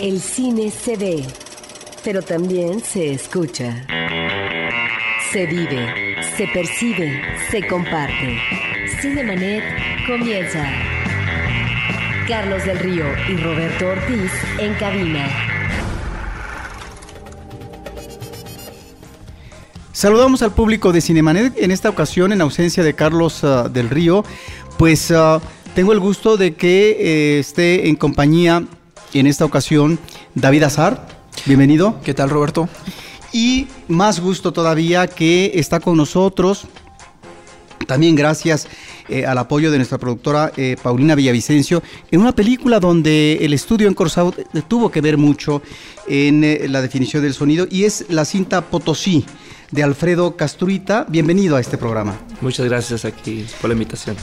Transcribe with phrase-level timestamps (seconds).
[0.00, 1.26] El cine se ve,
[2.02, 3.86] pero también se escucha.
[5.30, 8.38] Se vive, se percibe, se comparte.
[9.02, 9.62] Cinemanet
[10.06, 10.64] comienza.
[12.26, 15.28] Carlos del Río y Roberto Ortiz en cabina.
[19.92, 24.24] Saludamos al público de Cinemanet en esta ocasión en ausencia de Carlos uh, del Río.
[24.78, 25.42] Pues uh,
[25.74, 28.64] tengo el gusto de que eh, esté en compañía
[29.14, 29.98] en esta ocasión
[30.34, 31.06] David Azar.
[31.46, 32.00] Bienvenido.
[32.04, 32.68] ¿Qué tal Roberto?
[33.32, 36.66] Y más gusto todavía que está con nosotros.
[37.86, 38.68] También gracias
[39.08, 43.88] eh, al apoyo de nuestra productora eh, Paulina Villavicencio, en una película donde el estudio
[43.88, 44.32] en Corsau
[44.68, 45.62] tuvo que ver mucho
[46.06, 49.24] en eh, la definición del sonido y es la cinta Potosí
[49.72, 51.04] de Alfredo Castruita.
[51.08, 52.16] Bienvenido a este programa.
[52.40, 54.16] Muchas gracias aquí por la invitación.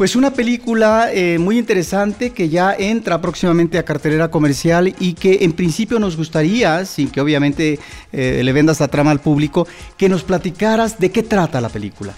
[0.00, 5.44] Pues una película eh, muy interesante que ya entra próximamente a cartelera comercial y que
[5.44, 7.78] en principio nos gustaría, sin que obviamente
[8.10, 12.14] eh, le vendas la trama al público, que nos platicaras de qué trata la película.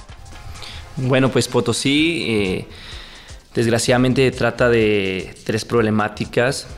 [0.97, 2.67] Bueno, pues Potosí eh,
[3.53, 6.69] desgraciadamente trata de tres problemáticas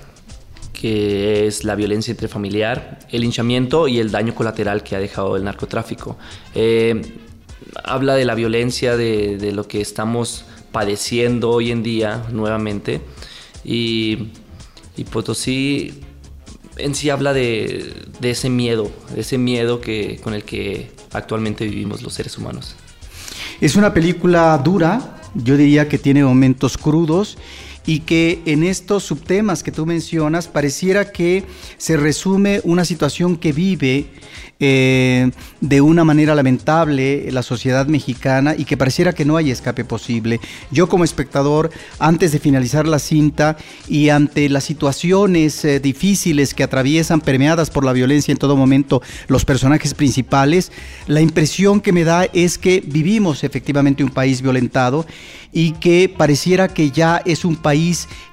[0.73, 5.45] que es la violencia intrafamiliar, el hinchamiento y el daño colateral que ha dejado el
[5.45, 6.17] narcotráfico.
[6.55, 7.03] Eh,
[7.85, 13.01] habla de la violencia, de, de, lo que estamos padeciendo hoy en día nuevamente
[13.65, 14.33] y,
[14.97, 16.03] y Potosí
[16.77, 22.15] en sí habla de, ese miedo, ese miedo que, con el que actualmente vivimos los
[22.15, 22.75] seres humanos.
[23.61, 27.39] Es una película dura, yo diría que tiene momentos crudos
[27.87, 31.45] y que en estos subtemas que tú mencionas pareciera que
[31.77, 34.07] se resume una situación que vive
[34.61, 39.85] eh, de una manera lamentable la sociedad mexicana y que pareciera que no hay escape
[39.85, 40.41] posible.
[40.71, 43.57] Yo como espectador, antes de finalizar la cinta
[43.89, 49.03] y ante las situaciones eh, difíciles que atraviesan, permeadas por la violencia en todo momento,
[49.27, 50.71] los personajes principales,
[51.09, 55.05] la impresión que me da es que vivimos efectivamente un país violentado
[55.53, 57.74] y que pareciera que ya es un país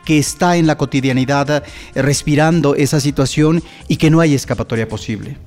[0.06, 1.64] que está en la cotidianidad
[1.96, 5.38] eh, respirando esa situación y que no hay escapatoria posible.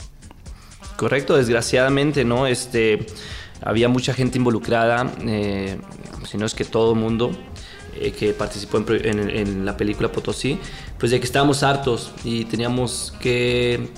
[0.97, 2.47] Correcto, desgraciadamente, ¿no?
[2.47, 3.07] Este,
[3.63, 5.79] había mucha gente involucrada, eh,
[6.31, 7.33] si no es que todo el mundo
[7.97, 10.59] eh, que participó en, en, la película Potosí,
[10.99, 13.89] pues de que estábamos hartos y teníamos que,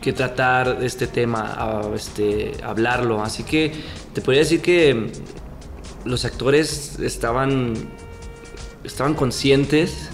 [0.00, 3.22] que tratar este tema, este, hablarlo.
[3.22, 3.72] Así que
[4.12, 5.10] te podría decir que
[6.04, 7.74] los actores estaban,
[8.88, 10.08] estaban conscientes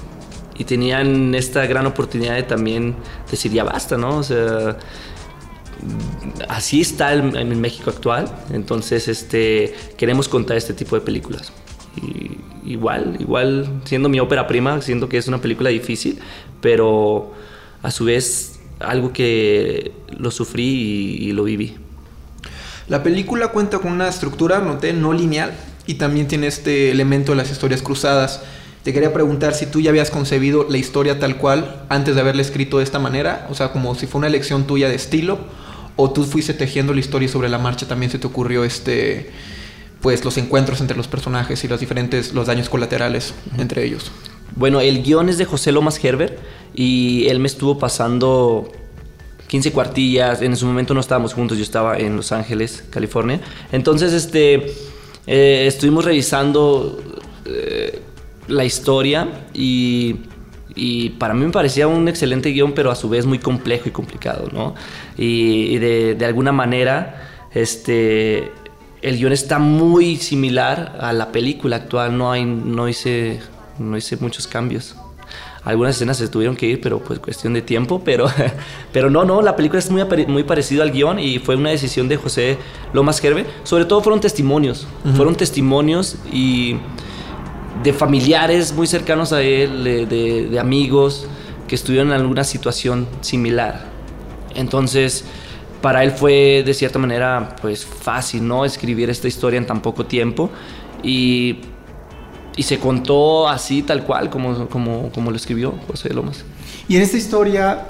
[0.57, 2.95] y tenían esta gran oportunidad de también
[3.31, 4.19] decir ya basta, ¿no?
[4.19, 4.77] O sea,
[6.49, 11.53] así está el, en México actual, entonces este, queremos contar este tipo de películas.
[11.97, 12.39] Y,
[12.71, 16.19] igual, igual, siendo mi ópera prima, siento que es una película difícil,
[16.61, 17.33] pero
[17.83, 21.77] a su vez algo que lo sufrí y, y lo viví.
[22.89, 25.53] La película cuenta con una estructura, noté, no lineal,
[25.87, 28.43] y también tiene este elemento de las historias cruzadas.
[28.85, 32.43] Te quería preguntar si tú ya habías concebido la historia tal cual antes de haberla
[32.43, 35.39] escrito de esta manera, o sea, como si fue una elección tuya de estilo,
[35.97, 39.31] o tú fuiste tejiendo la historia y sobre la marcha también se te ocurrió este
[40.03, 43.63] pues los encuentros entre los personajes y los diferentes los daños colaterales uh -huh.
[43.63, 44.13] entre ellos.
[44.55, 46.39] Bueno, el guion es de José Lomas Gerber
[46.75, 48.71] y él me estuvo pasando
[49.49, 53.41] 15 cuartillas, en su momento no estábamos juntos, yo estaba en Los Ángeles, California.
[53.73, 54.75] Entonces, este
[55.27, 57.01] eh, estuvimos revisando
[57.47, 58.03] eh,
[58.49, 60.17] la historia y,
[60.75, 63.93] y, para mí me parecía un excelente guion, pero a su vez muy complejo y
[63.93, 64.75] complicado, ¿no?
[65.17, 68.53] Y, y de, de, alguna manera, este,
[69.03, 73.41] el guion está muy similar a la película actual, no, hay, no, hice,
[73.79, 74.97] no hice muchos cambios.
[75.65, 78.27] Algunas escenas se tuvieron que ir, pero pues cuestión de tiempo, pero,
[78.93, 82.07] pero no, no, la película es muy, muy parecida al guion y fue una decisión
[82.07, 82.59] de José
[82.93, 83.47] Lomas Gerbe.
[83.63, 85.17] Sobre todo fueron testimonios, uh -huh.
[85.17, 86.77] fueron testimonios y
[87.83, 90.07] de familiares muy cercanos a él, de,
[90.51, 91.27] de, amigos
[91.67, 93.87] que estuvieron en alguna situación similar.
[94.55, 95.25] Entonces,
[95.83, 98.65] para él fue de cierta manera pues fácil, ¿no?
[98.65, 100.51] Escribir esta historia en tan poco tiempo
[101.03, 101.59] y
[102.57, 106.45] y se contó así, tal cual, como, como, como lo escribió José Lomas.
[106.89, 107.87] Y en esta historia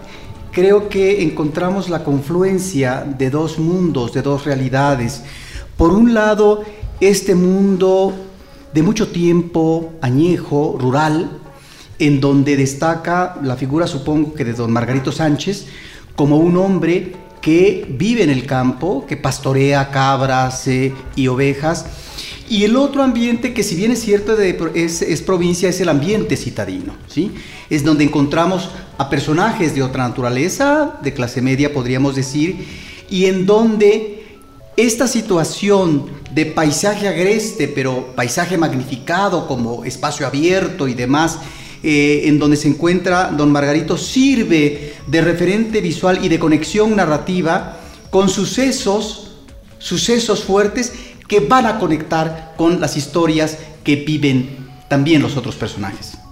[0.52, 5.22] creo que encontramos la confluencia de dos mundos, de dos realidades.
[5.76, 6.62] Por un lado,
[7.00, 8.14] este mundo
[8.74, 11.30] de mucho tiempo, añejo, rural,
[12.00, 15.66] en donde destaca la figura, supongo que de don Margarito Sánchez,
[16.16, 21.86] como un hombre que vive en el campo, que pastorea cabras eh, y ovejas,
[22.50, 26.36] y el otro ambiente que si bien es cierto es, es, provincia es el ambiente
[26.36, 27.30] citadino, ¿sí?
[27.70, 32.66] Es donde encontramos a personajes de otra naturaleza, de clase media podríamos decir,
[33.08, 34.13] y en donde
[34.76, 41.38] esta situación de paisaje agreste, pero paisaje magnificado como espacio abierto y demás,
[41.82, 47.78] eh, en donde se encuentra don Margarito, sirve de referente visual y de conexión narrativa
[48.10, 49.32] con sucesos,
[49.78, 50.92] sucesos fuertes
[51.28, 54.56] que van a conectar con las historias que viven
[54.88, 56.23] también los otros personajes.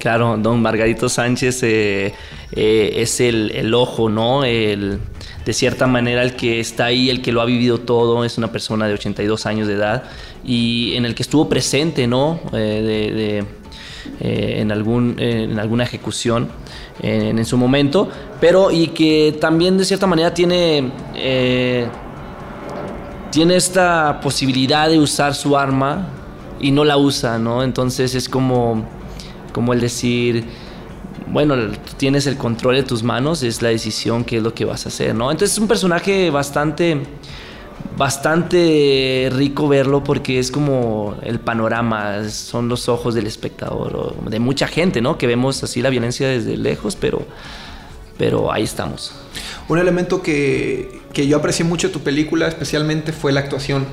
[0.00, 2.14] Claro, don Margarito Sánchez eh,
[2.52, 4.44] eh, es el, ojo, ¿no?
[4.44, 4.98] El,
[5.44, 8.50] de cierta manera el que está ahí, el que lo ha vivido todo, es una
[8.50, 10.04] persona de 82 años de edad
[10.42, 12.40] y en el que estuvo presente, ¿no?
[12.54, 13.44] Eh,
[14.20, 16.48] en, algún, en alguna ejecución
[17.02, 18.08] en, su momento,
[18.40, 20.90] pero y que también de cierta manera tiene,
[23.30, 26.08] tiene esta posibilidad de usar su arma
[26.58, 27.62] y no la usa, ¿no?
[27.62, 28.99] Entonces es como
[29.52, 30.44] como el decir,
[31.28, 31.54] bueno,
[31.96, 34.88] tienes el control de tus manos, es la decisión que es lo que vas a
[34.88, 35.30] hacer, ¿no?
[35.30, 37.02] Entonces es un personaje bastante
[37.96, 44.66] bastante rico verlo porque es como el panorama, son los ojos del espectador, de mucha
[44.66, 45.18] gente, ¿no?
[45.18, 47.22] Que vemos así la violencia desde lejos, pero,
[48.18, 49.12] pero ahí estamos.
[49.68, 53.86] Un elemento que, que yo aprecié mucho de tu película especialmente fue la actuación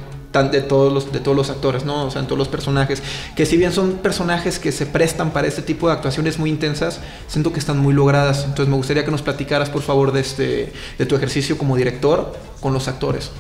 [0.44, 2.06] de todos los de todos los actores, ¿no?
[2.06, 3.02] O sea, en todos los personajes,
[3.36, 7.00] que si bien son personajes que se prestan para este tipo de actuaciones muy intensas,
[7.28, 8.46] siento que están muy logradas.
[8.46, 12.36] Entonces, me gustaría que nos platicaras, por favor, de este de tu ejercicio como director
[12.62, 13.32] con los actores.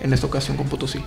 [0.00, 1.02] En esta ocasión con Potosí.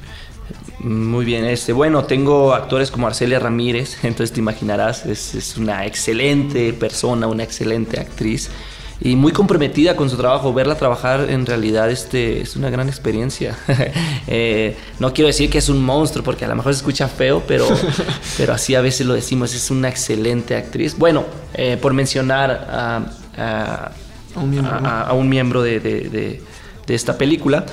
[0.80, 5.86] Muy bien, este, bueno, tengo actores como Arcelia Ramírez, entonces te imaginarás, es, es una
[5.86, 8.50] excelente persona, una excelente actriz
[9.02, 10.54] y muy comprometida con su trabajo.
[10.54, 13.58] Verla trabajar en realidad este, es una gran experiencia.
[14.32, 17.42] Eh, no quiero decir que es un monstruo porque a lo mejor se escucha feo,
[17.48, 17.68] pero,
[18.38, 20.96] pero así a veces lo decimos, es una excelente actriz.
[20.96, 21.26] Bueno,
[21.56, 23.92] eh, por mencionar a, a,
[25.14, 26.42] un miembro, de, de,
[26.86, 27.66] de, esta película.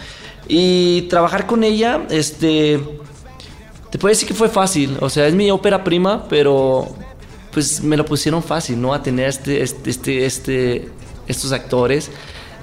[0.48, 2.80] Y trabajar con ella, este,
[3.90, 4.96] te puedo decir que fue fácil.
[5.00, 6.88] O sea, es mi ópera prima, pero
[7.52, 8.94] pues me lo pusieron fácil, ¿no?
[8.94, 10.88] A tener este, este, este, este
[11.26, 12.10] estos actores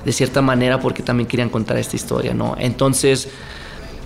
[0.06, 2.56] de cierta manera porque también querían contar esta historia, ¿no?
[2.60, 3.30] Entonces,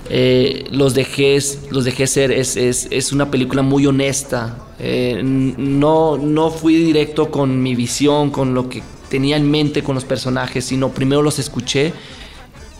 [0.09, 1.37] eh, los, dejé,
[1.71, 7.31] los dejé ser, es, es, es una película muy honesta, eh, no, no fui directo
[7.31, 11.39] con mi visión, con lo que tenía en mente con los personajes, sino primero los
[11.39, 11.93] escuché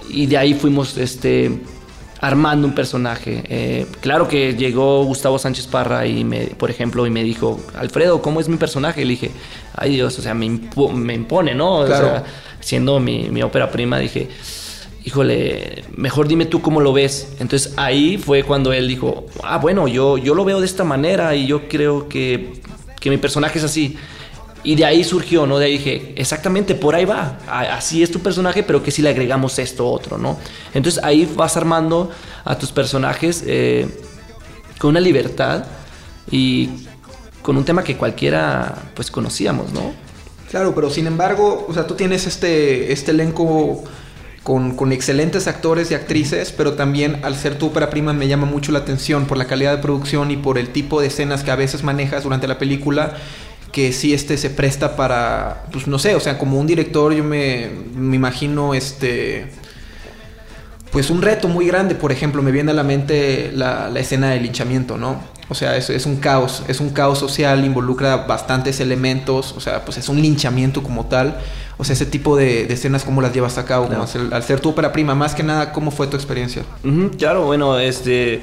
[0.09, 1.51] y de ahí fuimos este,
[2.19, 3.43] armando un personaje.
[3.49, 8.21] Eh, claro que llegó Gustavo Sánchez Parra y me, por ejemplo, y me dijo, Alfredo,
[8.21, 9.01] ¿cómo es mi personaje?
[9.01, 9.31] Y le dije,
[9.75, 11.75] ay Dios, o sea, me, impone, ¿no?
[11.77, 12.23] O sea,
[12.59, 14.29] siendo mi, mi ópera prima, dije,
[15.07, 17.35] híjole, mejor dime tú cómo lo ves.
[17.39, 21.33] Entonces ahí fue cuando él dijo, ah, bueno, yo, yo lo veo de esta manera
[21.33, 22.61] y yo creo que,
[22.99, 23.97] que mi personaje es así.
[24.67, 25.59] Y de ahí surgió, ¿no?
[25.59, 27.39] De ahí dije, exactamente, por ahí va.
[27.47, 30.37] Así es tu personaje, pero que si le agregamos esto otro, ¿no?
[30.73, 32.11] Entonces ahí vas armando
[32.43, 33.87] a tus personajes eh,
[34.77, 35.63] con una libertad
[36.29, 36.69] y
[37.41, 39.93] con un tema que cualquiera, pues, conocíamos, ¿no?
[40.51, 43.85] Claro, pero sin embargo, o sea, tú tienes este, este elenco
[44.43, 48.45] con, con, excelentes actores y actrices, pero también al ser tu ópera prima me llama
[48.45, 51.51] mucho la atención por la calidad de producción y por el tipo de escenas que
[51.51, 53.15] a veces manejas durante la película
[53.77, 57.23] que sí este se presta para, pues no sé, o sea, como un director yo
[57.23, 59.51] me, me imagino este,
[60.91, 64.31] pues un reto muy grande, por ejemplo, me viene a la mente la, la escena
[64.31, 65.21] del linchamiento, ¿no?
[65.47, 69.85] O sea, es, es, un caos, es un caos social, involucra bastantes elementos, o sea,
[69.85, 71.37] pues es un linchamiento como tal.
[71.77, 73.87] O sea, ese tipo de, escenas, ¿cómo las llevas a cabo?
[74.31, 76.63] al, ser tu ópera prima, más que nada, ¿cómo fue tu experiencia?
[77.19, 78.41] claro, bueno, este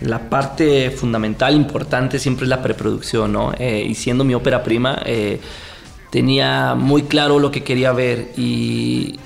[0.00, 3.52] la parte fundamental, importante, siempre es la preproducción, ¿no?
[3.58, 5.40] Eh, y siendo mi ópera prima, eh,
[6.10, 9.18] tenía muy claro lo que quería ver y,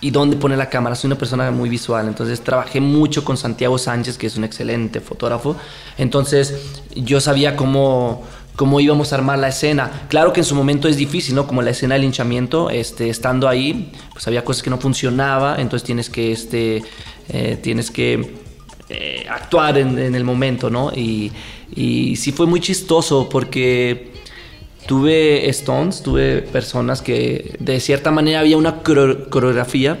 [0.00, 0.94] y dónde poner la cámara.
[0.94, 5.00] Soy una persona muy visual, entonces trabajé mucho con Santiago Sánchez, que es un excelente
[5.00, 5.56] fotógrafo.
[5.96, 6.54] Entonces
[6.94, 8.22] yo sabía cómo,
[8.56, 9.90] cómo íbamos a armar la escena.
[10.08, 11.46] Claro que en su momento es difícil, ¿no?
[11.46, 15.84] Como la escena del hinchamiento, este, estando ahí, pues había cosas que no funcionaba, entonces
[15.84, 16.82] tienes que, este,
[17.28, 18.47] eh, tienes que
[18.90, 20.92] eh, actuar en, el momento, ¿no?
[20.94, 21.30] Y,
[21.74, 24.12] y sí fue muy chistoso porque
[24.88, 29.98] tuve stones, tuve personas que de cierta manera había una coreografía,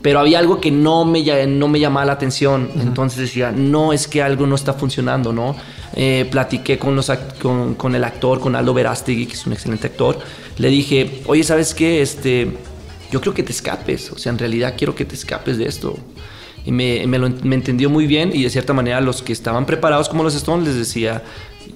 [0.00, 2.70] pero había algo que no me, no me llamaba la atención.
[2.80, 5.54] Entonces decía, no, es que algo no está funcionando, ¿no?
[5.94, 9.88] Eh, platiqué con, los, con, con, el actor, con Aldo Verástegui, que es un excelente
[9.88, 10.18] actor.
[10.56, 12.00] Le dije, oye, ¿sabes qué?
[12.00, 12.48] Este,
[13.10, 14.10] yo creo que te escapes.
[14.10, 15.98] O sea, en realidad quiero que te escapes de esto
[16.64, 19.66] y me, me, lo, me, entendió muy bien y de cierta manera los que estaban
[19.66, 21.22] preparados como los Stones les decía,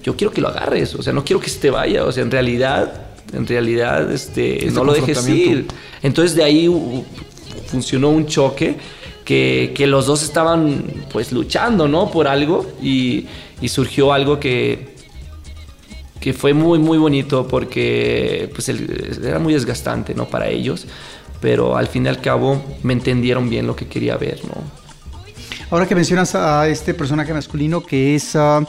[0.03, 2.23] yo quiero que lo agarres, o sea, no quiero que se te vaya, o sea,
[2.23, 5.67] en realidad en realidad este, no lo dejes ir.
[6.01, 6.69] Entonces de ahí
[7.67, 8.77] funcionó un choque
[9.23, 12.09] que, que, los dos estaban pues luchando, ¿no?
[12.09, 13.27] Por algo y,
[13.61, 14.95] y surgió algo que,
[16.19, 20.27] que fue muy, muy bonito porque pues, era muy desgastante, ¿no?
[20.27, 20.87] Para ellos,
[21.41, 24.79] pero al fin y al cabo me entendieron bien lo que quería ver, ¿no?
[25.71, 28.35] Ahora que mencionas a este personaje masculino que es...
[28.35, 28.65] Ah,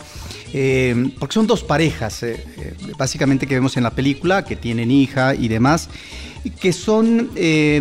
[0.52, 4.90] eh, porque son dos parejas, eh, eh, básicamente que vemos en la película, que tienen
[4.90, 5.88] hija y demás,
[6.60, 7.30] que son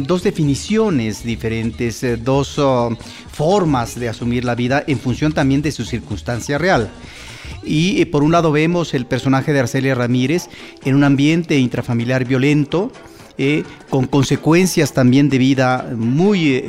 [0.06, 2.90] dos definiciones diferentes, dos ah,
[3.32, 6.92] formas de asumir la vida en función también de su circunstancia real.
[7.64, 10.50] Y por un lado vemos el personaje de Arcelia Ramírez
[10.86, 12.92] en un ambiente intrafamiliar violento,
[13.90, 16.62] con consecuencias también de vida muy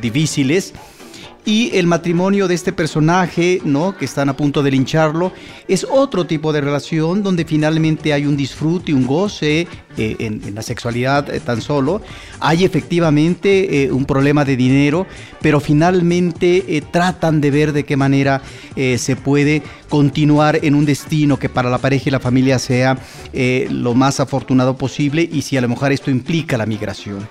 [0.00, 0.72] difíciles,
[1.46, 3.96] y el matrimonio de este personaje, ¿no?
[3.96, 5.32] Que están a punto de lincharlo,
[5.68, 10.62] es otro tipo de relación donde finalmente hay un disfrute, un goce eh, en, la
[10.62, 12.00] sexualidad eh, tan solo.
[12.40, 15.06] Hay efectivamente eh, un problema de dinero,
[15.42, 18.40] pero finalmente tratan de ver de qué manera
[18.74, 19.62] se puede
[19.94, 22.98] continuar en un destino que para la pareja y la familia sea
[23.70, 27.28] lo más afortunado posible y si a lo mejor esto implica la migración.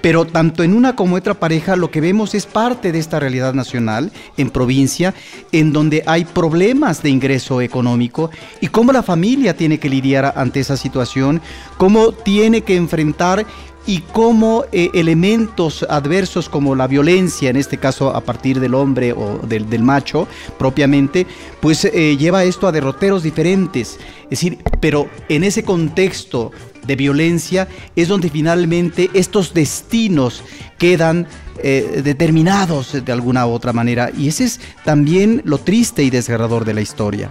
[0.00, 3.52] Pero tanto en una como otra pareja lo que vemos es parte de esta realidad
[3.52, 5.12] nacional en provincia
[5.52, 8.30] en donde hay problemas de ingreso económico
[8.62, 11.42] y cómo la familia tiene que lidiar ante esa situación,
[11.76, 13.44] cómo tiene que enfrentar
[13.86, 19.12] y cómo eh, elementos adversos como la violencia, en este caso a partir del hombre
[19.12, 20.26] o del, macho
[20.58, 21.26] propiamente,
[21.60, 23.98] pues eh, lleva esto a derroteros diferentes.
[24.24, 26.50] Es decir, pero en ese contexto
[26.84, 30.42] de violencia es donde finalmente estos destinos
[30.78, 31.26] quedan
[31.62, 34.10] eh, determinados de alguna u otra manera.
[34.16, 37.30] Y ese es también lo triste y desgarrador de la historia.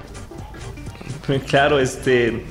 [1.47, 2.43] Claro, este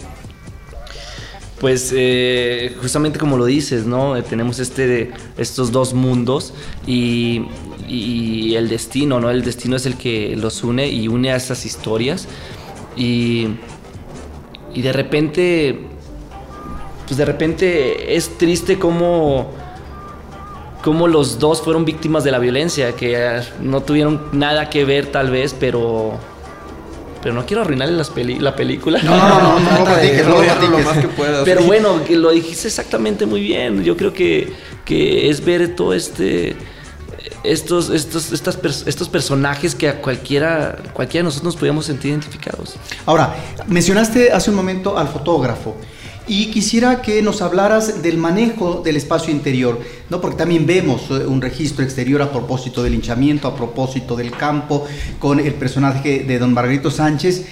[1.61, 4.17] pues eh, justamente como lo dices, ¿no?
[4.17, 6.53] Eh, tenemos este, estos dos mundos
[6.87, 7.47] y,
[8.55, 9.31] el destino, ¿no?
[9.31, 12.29] El destino es el que los une y une a esas historias
[12.97, 13.49] y,
[14.73, 15.81] y de repente,
[17.07, 19.53] pues de repente es triste como
[20.85, 25.31] como los dos fueron víctimas de la violencia, que no tuvieron nada que ver tal
[25.31, 26.19] vez, pero
[27.25, 27.97] pero no quiero arruinarle
[28.39, 29.03] la película.
[29.03, 31.43] No, no, no, no, no, platiques, no, lo más que puedas.
[31.43, 33.83] Pero bueno, que lo dijiste exactamente muy bien.
[33.83, 34.53] Yo creo que,
[34.85, 36.55] que es ver todo este
[37.43, 42.75] estos, estos, estas, estos personajes que a cualquiera, cualquiera de nosotros nos podíamos sentir identificados.
[43.07, 43.35] Ahora,
[43.69, 45.77] mencionaste hace un momento al fotógrafo.
[46.27, 49.79] Y quisiera que nos hablaras del manejo del espacio interior,
[50.09, 50.23] ¿no?
[50.23, 54.87] porque también vemos eh, un registro exterior a propósito del linchamiento, a propósito del campo,
[55.19, 57.45] con el personaje de don Margarito Sánchez,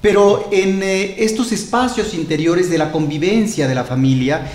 [0.00, 4.46] pero en eh, estos espacios interiores de la convivencia de la familia,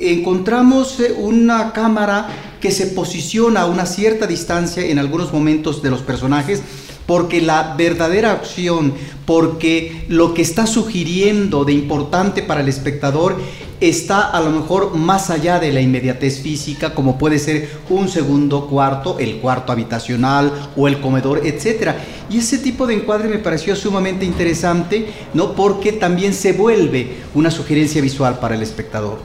[0.00, 2.28] encontramos eh, una cámara
[2.60, 6.62] que se posiciona a una cierta distancia en algunos momentos de los personajes,
[7.10, 8.94] porque la verdadera acción,
[9.26, 13.36] porque lo que está sugiriendo de importante para el espectador
[13.80, 18.68] está a lo mejor más allá de la inmediatez física, como puede ser un segundo
[18.68, 21.94] cuarto, el cuarto habitacional o el comedor, etc.
[22.30, 25.54] Y ese tipo de encuadre me pareció sumamente interesante, ¿no?
[25.56, 29.18] Porque también se vuelve una sugerencia visual para el espectador.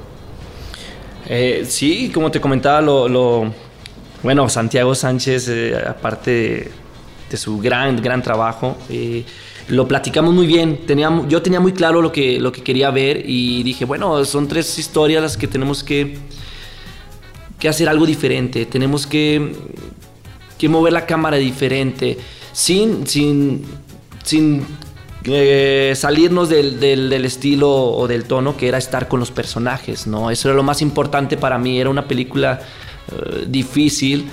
[1.27, 3.53] Eh, sí, como te comentaba, lo,
[4.23, 6.84] bueno, Santiago Sánchez, eh, aparte
[7.37, 8.77] su gran, gran trabajo.
[8.89, 9.23] Eh,
[9.67, 10.79] lo platicamos muy bien.
[11.27, 14.77] yo tenía muy claro lo que, lo que quería ver y dije, bueno, son tres
[14.77, 16.17] historias las que tenemos que,
[17.59, 18.65] que hacer algo diferente.
[18.65, 19.53] Tenemos que,
[20.57, 22.17] que mover la cámara diferente,
[22.51, 23.65] sin, sin,
[24.23, 24.65] sin
[25.23, 30.05] eh, salirnos del, del, estilo o del tono que era estar con los personajes.
[30.05, 30.29] ¿no?
[30.29, 31.79] Eso era lo más importante para mí.
[31.79, 32.61] Era una película
[33.11, 34.27] eh, difícil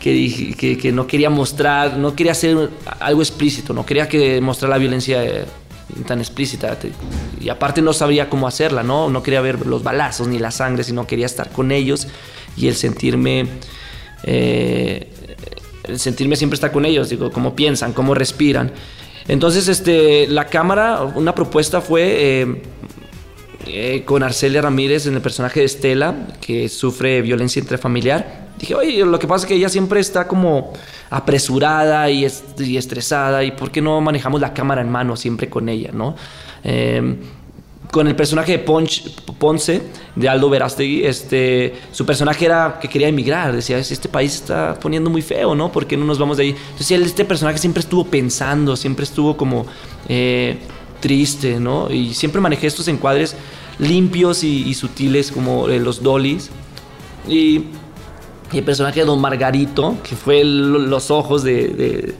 [0.00, 4.78] que, que, no quería mostrar, no quería hacer algo explícito, no quería que mostrar la
[4.78, 5.44] violencia eh,
[6.06, 6.76] tan explícita.
[7.38, 9.10] Y aparte no sabía cómo hacerla, ¿no?
[9.10, 12.08] No quería ver los balazos ni la sangre, sino quería estar con ellos
[12.56, 13.46] y el sentirme...
[14.24, 15.08] Eh,
[15.96, 18.72] sentirme siempre estar con ellos, digo, cómo piensan, cómo respiran.
[19.28, 22.62] Entonces, este, la cámara, una propuesta fue
[23.66, 29.04] eh, con Arcelia Ramírez en el personaje de Estela, que sufre violencia intrafamiliar dije, oye,
[29.04, 30.72] lo que pasa es que ella siempre está como
[31.08, 35.90] apresurada y, estresada, y ¿por qué no manejamos la cámara en mano siempre con ella,
[35.92, 36.14] no?
[36.62, 37.16] Em,
[37.90, 39.82] con el personaje de Ponce,
[40.14, 45.10] de Aldo Verástegui, este, su personaje era que quería emigrar, decía, este país está poniendo
[45.10, 45.72] muy feo, ¿no?
[45.72, 46.50] ¿Por qué no nos vamos de ahí?
[46.50, 49.66] Entonces este personaje siempre estuvo pensando, siempre estuvo como
[50.08, 50.58] eh,
[51.00, 51.90] triste, ¿no?
[51.90, 53.34] Y siempre manejé estos encuadres
[53.80, 56.50] limpios y, sutiles como eh, los dolis.
[57.28, 57.64] Y,
[58.58, 62.14] el personaje de Don Margarito, que fue los ojos de,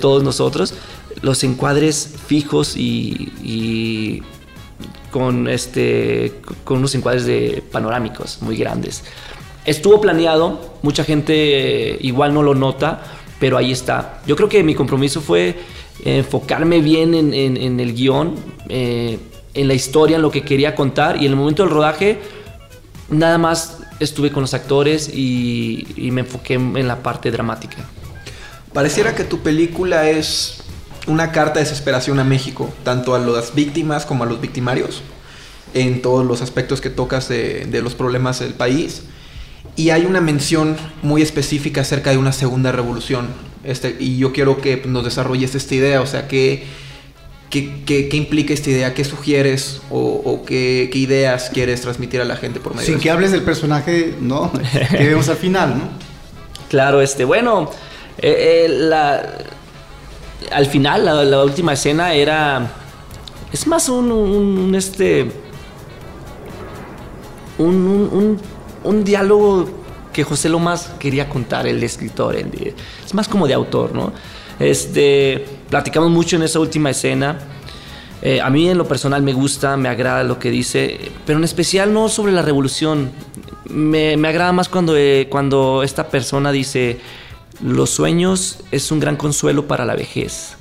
[0.00, 0.74] todos nosotros,
[1.20, 4.22] los encuadres fijos y,
[5.10, 9.04] con, este, con unos encuadres de panorámicos muy grandes.
[9.64, 13.02] Estuvo planeado, mucha gente igual no lo nota,
[13.38, 14.20] pero ahí está.
[14.26, 15.56] Yo creo que mi compromiso fue
[16.04, 18.34] enfocarme bien en, el guion,
[18.68, 19.18] eh,
[19.54, 22.18] en la historia, en lo que quería contar y en el momento del rodaje
[23.10, 27.78] nada más estuve con los actores y, me enfoqué en la parte dramática.
[28.72, 30.62] Pareciera que tu película es
[31.06, 35.02] una carta de desesperación a México, tanto a las víctimas como a los victimarios,
[35.74, 39.02] en todos los aspectos que tocas de, los problemas del país.
[39.76, 43.28] Y hay una mención muy específica acerca de una segunda revolución.
[43.64, 46.28] Este, y yo quiero que nos desarrolles esta idea, o sea,
[47.52, 48.94] ¿qué, qué, implica esta idea?
[48.94, 53.30] ¿Qué sugieres o, qué, ideas quieres transmitir a la gente por medio Sin que hables
[53.30, 54.50] del personaje, ¿no?
[54.90, 55.84] que vemos al final, ¿no?
[56.68, 57.70] Claro, este, bueno,
[58.18, 58.94] eh, eh,
[60.50, 62.72] al final, la, última escena era...
[63.52, 65.30] Es más un, un este...
[67.58, 68.40] un, un
[68.84, 69.68] un diálogo
[70.12, 72.36] que José Lomas quería contar, el escritor.
[72.36, 74.12] es más como de autor, ¿no?
[74.62, 77.38] Este, platicamos mucho en esa última escena.
[78.22, 81.44] Eh, a mí en lo personal me gusta, me agrada lo que dice, pero en
[81.44, 83.10] especial no sobre la revolución.
[83.64, 87.00] Me, agrada más cuando, eh, cuando esta persona dice,
[87.60, 90.56] los sueños es un gran consuelo para la vejez.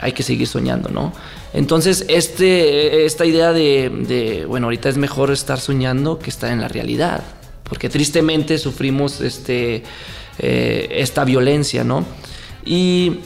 [0.00, 1.12] Hay que seguir soñando, ¿no?
[1.52, 6.68] Entonces, este, esta idea de, bueno, ahorita es mejor estar soñando que estar en la
[6.68, 7.22] realidad
[7.68, 9.82] porque tristemente sufrimos este,
[10.38, 12.04] eh, esta violencia, ¿no?
[12.66, 13.20] Y,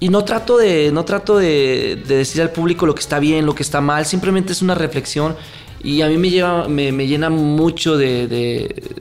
[0.00, 3.54] y no trato, de, no trato de, decir al público lo que está bien, lo
[3.54, 5.36] que está mal, simplemente es una reflexión
[5.82, 8.92] y a mí me, llena mucho de,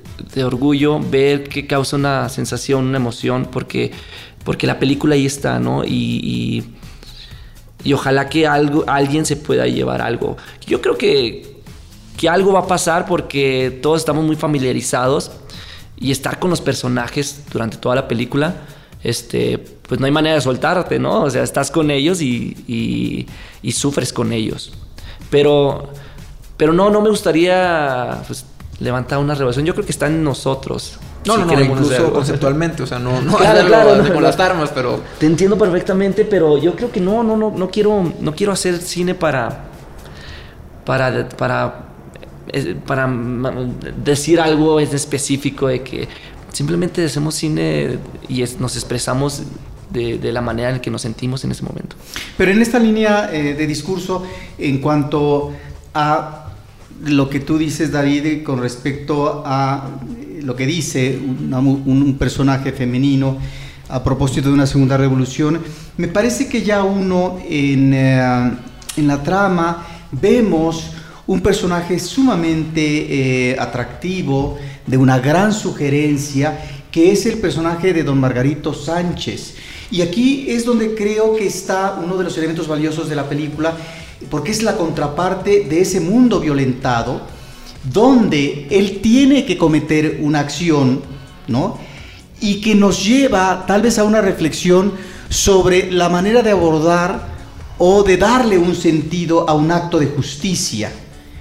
[0.46, 3.92] orgullo ver que causa una sensación, una emoción, porque,
[4.46, 5.84] porque la película ahí está, ¿no?
[5.84, 6.64] Y,
[7.84, 10.38] y, ojalá que algo, alguien se pueda llevar algo.
[10.68, 11.60] Yo creo que
[12.20, 15.32] que algo va a pasar porque todos estamos muy familiarizados
[15.98, 18.56] y estar con los personajes durante toda la película,
[19.04, 21.24] este, pues no hay manera de soltarte, ¿no?
[21.24, 23.26] O sea, estás con ellos y,
[23.62, 24.72] y, sufres con ellos.
[25.30, 25.90] Pero,
[26.58, 28.46] pero no, no me gustaría pues,
[28.80, 29.66] levantar una revelación.
[29.66, 31.00] Yo creo que está en nosotros.
[31.26, 35.02] No, no, no, incluso conceptualmente, o sea, no, no claro, claro, con las armas, pero...
[35.20, 38.78] Te entiendo perfectamente, pero yo creo que no, no, no, no quiero, no quiero hacer
[38.78, 39.66] cine para,
[40.86, 41.90] para, para
[42.86, 43.08] para
[44.04, 46.08] decir algo en específico de que
[46.52, 49.44] simplemente hacemos cine y nos expresamos
[49.92, 51.96] de, la manera en que nos sentimos en ese momento.
[52.38, 54.24] Pero en esta línea eh, de discurso,
[54.58, 55.54] en cuanto
[55.94, 56.46] a
[57.06, 59.90] lo que tú dices, David, con respecto a
[60.42, 63.38] lo que dice un personaje femenino
[63.88, 65.60] a propósito de una segunda revolución,
[65.98, 68.52] me parece que ya uno en, eh,
[68.98, 70.92] en la trama vemos
[71.30, 74.58] un personaje sumamente eh, atractivo,
[74.90, 76.60] de una gran sugerencia,
[76.92, 79.54] que es el personaje de don Margarito Sánchez.
[79.92, 83.76] Y aquí es donde creo que está uno de los elementos valiosos de la película,
[84.32, 87.22] porque es la contraparte de ese mundo violentado,
[87.84, 91.02] donde él tiene que cometer una acción,
[91.48, 91.78] ¿no?
[92.42, 94.94] Y que nos lleva tal vez a una reflexión
[95.30, 97.28] sobre la manera de abordar
[97.78, 100.92] o de darle un sentido a un acto de justicia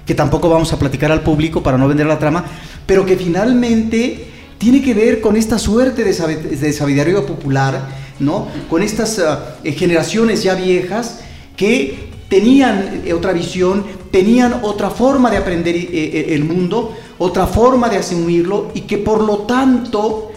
[0.09, 2.43] que tampoco vamos a platicar al público para no vender la trama,
[2.87, 7.87] pero que finalmente tiene que ver con esta suerte de, sabiduría popular,
[8.19, 8.49] ¿no?
[8.71, 11.21] Con estas ah, eh, generaciones ya viejas
[11.59, 17.91] que tenían eh, otra visión, tenían otra forma de aprender eh, el mundo, otra forma
[17.91, 20.33] de asumirlo y que por lo tanto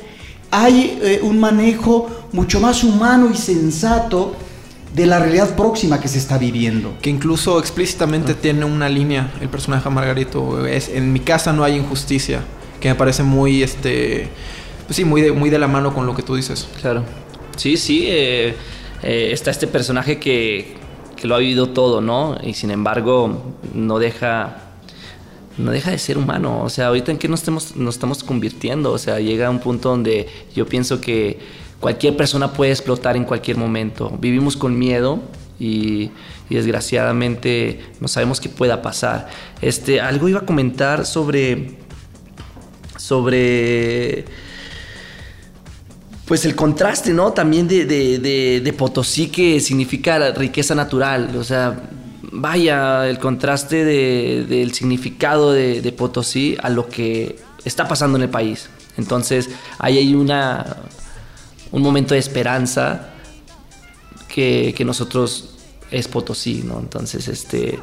[0.52, 4.36] hay un manejo mucho más humano y sensato
[4.94, 6.94] de la realidad próxima que se está viviendo.
[7.02, 10.66] Que incluso explícitamente tiene una línea el personaje Margarito.
[10.66, 12.42] Es, en mi casa no hay injusticia.
[12.80, 14.28] Que me parece muy, este,
[14.88, 16.68] pues sí, muy de, muy de la mano con lo que tú dices.
[16.82, 17.04] Claro.
[17.56, 18.06] Sí, sí.
[18.08, 18.56] Eh,
[19.04, 20.76] eh, está este personaje que,
[21.16, 22.38] que lo ha vivido todo, ¿no?
[22.44, 24.68] Y sin embargo no deja
[25.58, 26.64] no deja de ser humano.
[26.64, 28.92] O sea, ahorita en qué nos estamos, nos estamos convirtiendo.
[28.92, 31.40] O sea, llega un punto donde yo pienso que
[31.82, 34.18] cualquier persona puede explotar en cualquier momento.
[34.22, 35.20] Vivimos con miedo
[35.60, 36.12] y,
[36.50, 39.30] desgraciadamente no sabemos qué pueda pasar.
[39.62, 41.78] Este, algo iba a comentar sobre,
[42.98, 44.26] sobre
[46.26, 47.32] pues el contraste, ¿no?
[47.32, 51.36] También de, de, de, Potosí que significa riqueza natural.
[51.38, 51.90] O sea,
[52.34, 58.30] vaya, el contraste del significado de, de, Potosí a lo que está pasando en el
[58.30, 58.70] país.
[58.98, 60.66] Entonces, ahí hay una,
[61.72, 63.10] un momento de esperanza
[64.28, 65.56] que, que nosotros
[65.92, 66.80] es Potosí, ¿no?
[66.80, 67.80] Entonces, este,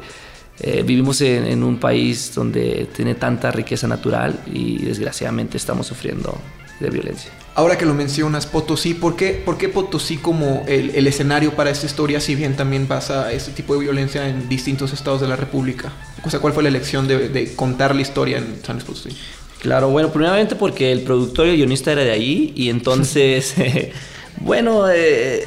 [0.61, 6.37] eh, vivimos en, un país donde tiene tanta riqueza natural y desgraciadamente estamos sufriendo
[6.81, 7.31] de violencia.
[7.55, 11.85] Ahora que lo mencionas, Potosí, ¿por qué, por qué Potosí como el, escenario para esta
[11.85, 15.93] historia, si bien también pasa este tipo de violencia en distintos estados de la República?
[16.23, 19.09] O sea, ¿cuál fue la elección de, contar la historia en San Luis Potosí?
[19.59, 23.55] Claro, bueno, primeramente porque el productor y el guionista era de ahí y entonces,
[24.39, 25.45] bueno, eh,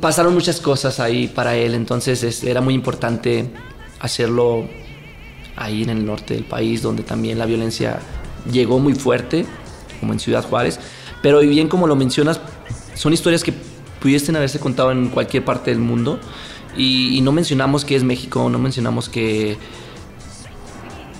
[0.00, 3.46] pasaron muchas cosas ahí para él, entonces era muy importante
[4.00, 4.68] hacerlo
[5.56, 8.00] ahí en el norte del país, donde también la violencia
[8.50, 9.46] llegó muy fuerte,
[10.00, 10.80] como en Ciudad Juárez,
[11.22, 12.40] pero bien como lo mencionas,
[12.94, 13.54] son historias que
[14.00, 16.18] pudiesen haberse contado en cualquier parte del mundo
[16.76, 19.56] y, no mencionamos que es México, no mencionamos que,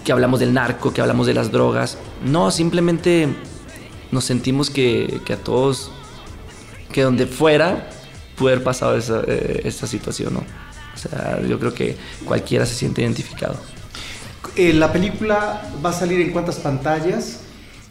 [0.05, 3.29] que hablamos del narco, que hablamos de las drogas, no, simplemente
[4.13, 5.91] nos sentimos que, que a todos,
[6.93, 7.89] que donde fuera,
[8.41, 10.41] haber pasado esa, eh, esta situación, ¿no?
[10.41, 13.57] O sea, yo creo que cualquiera se siente identificado.
[14.57, 17.41] Eh, la película va a salir en cuántas pantallas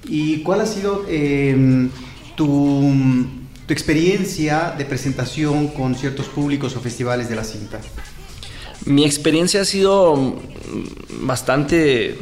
[0.06, 1.90] y cuál ha sido em,
[2.36, 2.94] tu,
[3.66, 7.80] tu, experiencia de presentación con ciertos públicos o festivales de la cinta.
[8.86, 10.36] Mi experiencia ha sido
[11.22, 12.18] bastante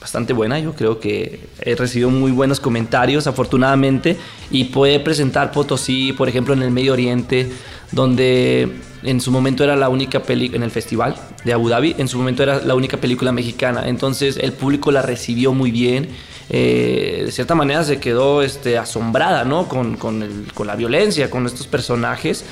[0.00, 0.58] bastante buena.
[0.58, 4.16] Yo creo que he recibido muy buenos comentarios, afortunadamente,
[4.50, 7.50] y puede presentar Potosí, por ejemplo, en el Medio Oriente,
[7.92, 8.70] donde
[9.02, 12.18] en su momento era la única película, en el festival de Abu Dhabi, en su
[12.18, 13.88] momento era la única película mexicana.
[13.88, 16.08] Entonces el público la recibió muy bien.
[16.50, 19.68] Eh, de cierta manera se quedó este, asombrada ¿no?
[19.68, 22.44] con, con, el, con, la violencia, con estos personajes.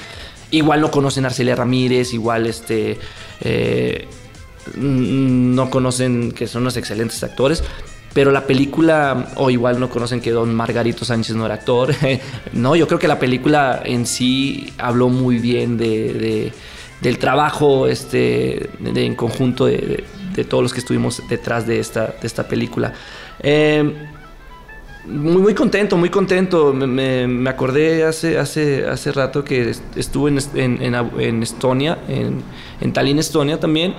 [0.51, 2.99] Igual no conocen a Arcelia Ramírez, igual este,
[3.41, 4.07] eh,
[4.77, 7.63] no conocen que son unos excelentes actores.
[8.13, 11.95] Pero la película, o igual no conocen que don Margarito Sánchez no era actor.
[12.55, 16.51] no, yo creo que la película en sí habló muy bien de,
[17.03, 20.05] del trabajo este, en conjunto de,
[20.49, 22.95] todos los que estuvimos detrás de esta, de esta película.
[23.41, 24.09] Eh,
[25.07, 26.73] muy, muy contento, muy contento.
[26.73, 32.42] Me, acordé hace, hace, hace rato que estuve en, en, en Estonia, en,
[32.81, 33.95] en Tallinn, Estonia también,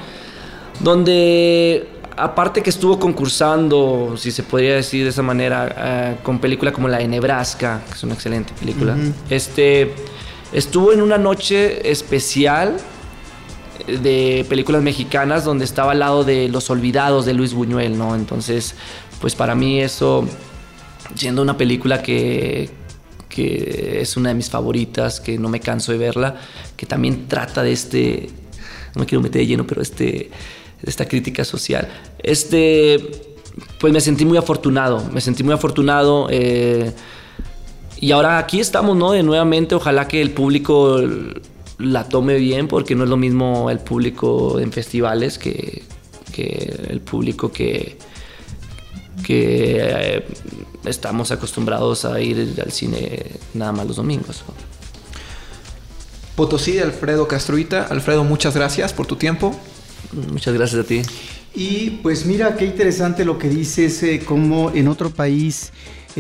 [0.80, 6.72] donde aparte que estuvo concursando, si se podría decir de esa manera, eh, con película
[6.72, 8.98] como la de Nebraska, que es una excelente película,
[9.30, 9.94] este,
[10.52, 12.78] estuvo en una noche especial
[13.88, 18.16] de películas mexicanas donde estaba al lado de Los Olvidados de Luis Buñuel, ¿no?
[18.16, 18.76] Entonces,
[19.22, 20.28] pues para mí eso,
[21.16, 22.70] siendo una película que,
[23.30, 26.36] que es una de mis favoritas, que no me canso de verla,
[26.76, 28.30] que también trata de este,
[28.96, 30.30] no me quiero meter de lleno, pero este
[30.84, 31.88] esta crítica social.
[32.22, 33.00] Este,
[33.80, 36.28] pues me sentí muy afortunado, me sentí muy afortunado.
[36.30, 36.92] Eh,
[38.00, 39.12] y ahora aquí estamos, ¿no?
[39.12, 41.02] De nuevamente, ojalá que el público
[41.80, 45.84] la tome bien, porque no es lo mismo el público en festivales que,
[46.90, 47.98] el público que,
[49.26, 50.24] que eh,
[50.88, 54.44] estamos acostumbrados a ir al cine nada más los domingos.
[56.36, 57.84] Potosí de Alfredo Castruita.
[57.84, 59.56] Alfredo, muchas gracias por tu tiempo.
[60.32, 61.02] Muchas gracias a ti.
[61.56, 65.72] Y pues mira qué interesante lo que dices, eh, como en otro país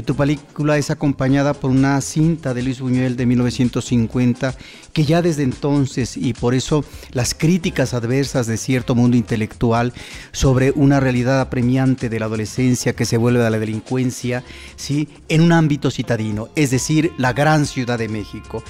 [0.03, 4.55] tu película es acompañada por una cinta de Luis Buñuel de 1950,
[4.93, 9.93] que ya desde entonces, y por eso las críticas adversas de cierto mundo intelectual
[10.31, 14.43] sobre una realidad apremiante de la adolescencia que se vuelve a la delincuencia,
[14.75, 15.07] ¿sí?
[15.29, 18.63] en un ámbito citadino, es decir, la gran ciudad de México.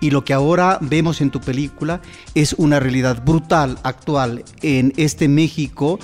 [0.00, 2.02] Y lo que ahora vemos en tu película
[2.34, 5.98] es una realidad brutal, actual, en este México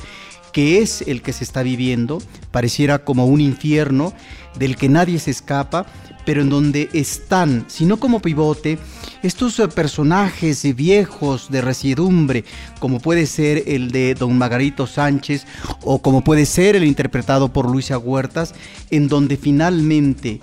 [0.52, 4.12] que es el que se está viviendo, pareciera como un infierno
[4.58, 5.86] del que nadie se escapa,
[6.24, 8.78] pero en donde están, si no como pivote,
[9.22, 12.44] estos eh, personajes viejos de residumbre,
[12.78, 15.46] como puede ser el de don Margarito Sánchez
[15.82, 18.54] o como puede ser el interpretado por Luisa Huertas,
[18.90, 20.40] en donde finalmente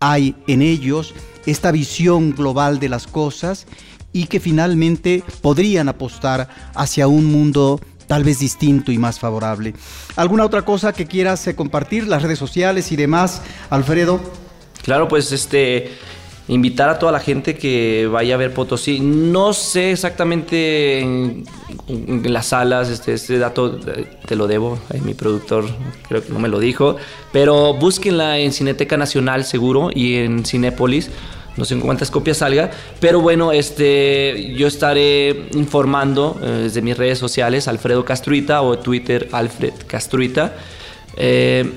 [0.00, 1.14] hay en ellos
[1.46, 3.66] esta visión global de las cosas
[4.12, 9.74] y que finalmente podrían apostar hacia un mundo tal vez distinto y más favorable.
[10.16, 14.20] ¿Alguna otra cosa que quieras eh, compartir, las redes sociales y demás, Alfredo?
[14.82, 15.92] Claro, pues este
[16.46, 19.00] invitar a toda la gente que vaya a ver Potosí.
[19.00, 21.44] No sé exactamente en,
[22.24, 25.64] las salas, este, este, dato eh, te lo debo, mi productor
[26.08, 26.96] creo que no me lo dijo,
[27.32, 31.10] pero búsquenla en Cineteca Nacional seguro y en Cinépolis
[31.56, 37.18] no sé cuántas copias salga, pero bueno, este, yo estaré informando eh, desde mis redes
[37.18, 40.54] sociales, Alfredo Castruita o Twitter Alfred Castruita.
[41.16, 41.70] Eh,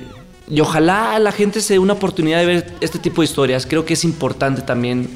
[0.50, 3.66] y ojalá la gente se dé una oportunidad de ver este tipo de historias.
[3.66, 5.10] Creo que es importante también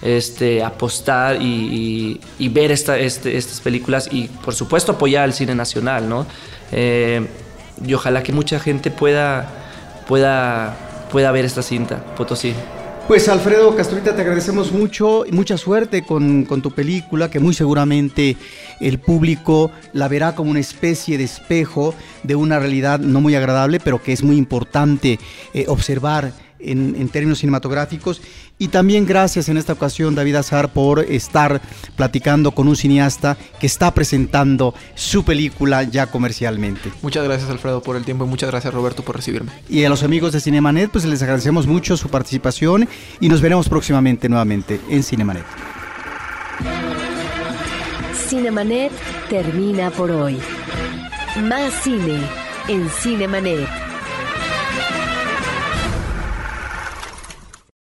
[0.00, 6.08] este, apostar y, ver esta, este, estas películas y por supuesto apoyar al cine nacional,
[6.08, 6.26] ¿no?
[6.72, 7.26] Eh,
[7.84, 9.50] y ojalá que mucha gente pueda,
[10.06, 10.76] pueda,
[11.10, 12.54] pueda ver esta cinta, Potosí.
[13.06, 18.36] Pues Alfredo Castrita, te agradecemos mucho y mucha suerte con, tu película, que muy seguramente
[18.80, 23.78] el público la verá como una especie de espejo de una realidad no muy agradable,
[23.78, 25.20] pero que es muy importante
[25.54, 26.32] eh, observar
[26.66, 28.20] en, términos cinematográficos.
[28.58, 31.60] Y también gracias en esta ocasión, David Azar, por estar
[31.96, 36.90] platicando con un cineasta que está presentando su película ya comercialmente.
[37.02, 39.52] Muchas gracias, Alfredo, por el tiempo y muchas gracias, Roberto, por recibirme.
[39.68, 42.88] Y a los amigos de Cinemanet, pues les agradecemos mucho su participación
[43.20, 45.44] y nos veremos próximamente nuevamente en Cinemanet.
[48.28, 48.92] Cinemanet
[49.28, 50.38] termina por hoy.
[51.42, 52.20] Más cine
[52.68, 53.85] en Cinemanet.